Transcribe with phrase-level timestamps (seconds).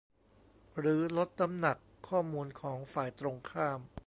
[0.77, 3.79] หรือลดน้ำหนักข้อมูลของฝ่ายตรงข้าม